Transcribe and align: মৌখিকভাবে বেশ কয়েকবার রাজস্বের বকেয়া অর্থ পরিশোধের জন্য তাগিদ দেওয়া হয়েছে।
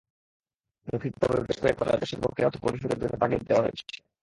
মৌখিকভাবে 0.87 1.37
বেশ 1.41 1.57
কয়েকবার 1.61 1.87
রাজস্বের 1.87 2.21
বকেয়া 2.23 2.47
অর্থ 2.47 2.57
পরিশোধের 2.65 2.99
জন্য 3.01 3.13
তাগিদ 3.21 3.41
দেওয়া 3.47 3.63
হয়েছে। 3.63 3.83